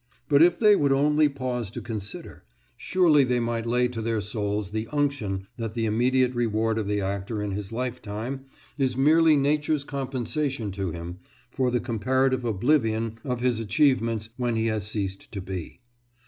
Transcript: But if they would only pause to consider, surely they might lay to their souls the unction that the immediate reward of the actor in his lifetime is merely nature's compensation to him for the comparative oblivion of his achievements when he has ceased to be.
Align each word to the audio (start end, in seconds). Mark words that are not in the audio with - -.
But 0.29 0.41
if 0.41 0.57
they 0.57 0.75
would 0.75 0.91
only 0.91 1.29
pause 1.29 1.69
to 1.69 1.79
consider, 1.79 2.43
surely 2.75 3.23
they 3.23 3.39
might 3.39 3.67
lay 3.67 3.87
to 3.89 4.01
their 4.01 4.19
souls 4.19 4.71
the 4.71 4.87
unction 4.91 5.45
that 5.57 5.75
the 5.75 5.85
immediate 5.85 6.33
reward 6.33 6.79
of 6.79 6.87
the 6.87 7.01
actor 7.01 7.39
in 7.39 7.51
his 7.51 7.71
lifetime 7.71 8.45
is 8.79 8.97
merely 8.97 9.37
nature's 9.37 9.83
compensation 9.83 10.71
to 10.71 10.89
him 10.89 11.19
for 11.51 11.69
the 11.69 11.79
comparative 11.79 12.43
oblivion 12.43 13.19
of 13.23 13.41
his 13.41 13.59
achievements 13.59 14.29
when 14.37 14.55
he 14.55 14.65
has 14.65 14.87
ceased 14.87 15.31
to 15.33 15.39
be. 15.39 15.81